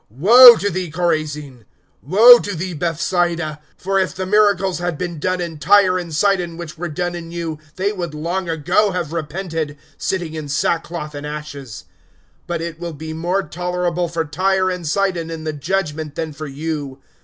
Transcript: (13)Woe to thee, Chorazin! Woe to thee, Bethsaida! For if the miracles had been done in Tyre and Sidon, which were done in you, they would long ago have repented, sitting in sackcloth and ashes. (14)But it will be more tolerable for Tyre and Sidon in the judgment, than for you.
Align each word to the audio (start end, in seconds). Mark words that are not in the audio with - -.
(13)Woe 0.11 0.57
to 0.57 0.71
thee, 0.71 0.89
Chorazin! 0.89 1.63
Woe 2.01 2.39
to 2.39 2.55
thee, 2.55 2.73
Bethsaida! 2.73 3.59
For 3.77 3.99
if 3.99 4.15
the 4.15 4.25
miracles 4.25 4.79
had 4.79 4.97
been 4.97 5.19
done 5.19 5.39
in 5.39 5.59
Tyre 5.59 5.99
and 5.99 6.11
Sidon, 6.11 6.57
which 6.57 6.75
were 6.75 6.89
done 6.89 7.13
in 7.13 7.29
you, 7.31 7.59
they 7.75 7.91
would 7.91 8.15
long 8.15 8.49
ago 8.49 8.93
have 8.93 9.13
repented, 9.13 9.77
sitting 9.99 10.33
in 10.33 10.49
sackcloth 10.49 11.13
and 11.13 11.27
ashes. 11.27 11.85
(14)But 12.49 12.61
it 12.61 12.79
will 12.79 12.93
be 12.93 13.13
more 13.13 13.43
tolerable 13.43 14.07
for 14.07 14.25
Tyre 14.25 14.71
and 14.71 14.87
Sidon 14.87 15.29
in 15.29 15.43
the 15.43 15.53
judgment, 15.53 16.15
than 16.15 16.33
for 16.33 16.47
you. 16.47 16.97